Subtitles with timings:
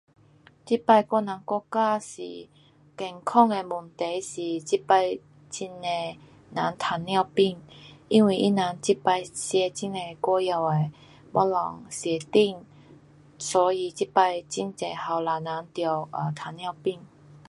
[0.65, 2.23] 这次我人国家是
[2.97, 7.59] 健康的问题是，这次很多人糖尿病，
[8.07, 10.41] 因为他人这次吃很多外
[10.79, 10.91] 面
[11.31, 12.65] 的东西，吃甜，
[13.37, 14.73] 所以这次很多年轻
[15.15, 16.99] 人得 um 糖尿病。